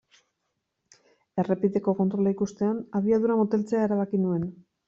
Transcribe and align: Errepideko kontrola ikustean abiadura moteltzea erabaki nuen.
Errepideko 1.43 1.95
kontrola 2.01 2.33
ikustean 2.39 2.83
abiadura 3.01 3.39
moteltzea 3.45 3.89
erabaki 3.91 4.27
nuen. 4.27 4.53